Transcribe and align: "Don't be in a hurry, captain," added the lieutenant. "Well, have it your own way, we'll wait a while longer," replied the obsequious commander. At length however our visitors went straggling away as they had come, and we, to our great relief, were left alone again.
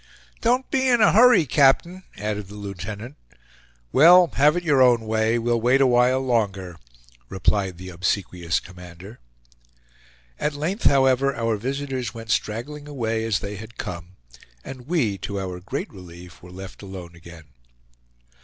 "Don't 0.41 0.71
be 0.71 0.87
in 0.89 0.99
a 0.99 1.11
hurry, 1.11 1.45
captain," 1.45 2.01
added 2.17 2.47
the 2.47 2.55
lieutenant. 2.55 3.17
"Well, 3.91 4.31
have 4.33 4.57
it 4.57 4.63
your 4.63 4.81
own 4.81 5.01
way, 5.01 5.37
we'll 5.37 5.61
wait 5.61 5.79
a 5.79 5.85
while 5.85 6.19
longer," 6.21 6.77
replied 7.29 7.77
the 7.77 7.89
obsequious 7.89 8.59
commander. 8.59 9.19
At 10.39 10.55
length 10.55 10.85
however 10.85 11.35
our 11.35 11.55
visitors 11.55 12.15
went 12.15 12.31
straggling 12.31 12.87
away 12.87 13.23
as 13.25 13.41
they 13.41 13.57
had 13.57 13.77
come, 13.77 14.15
and 14.63 14.87
we, 14.87 15.19
to 15.19 15.39
our 15.39 15.59
great 15.59 15.93
relief, 15.93 16.41
were 16.41 16.49
left 16.49 16.81
alone 16.81 17.13
again. 17.15 17.49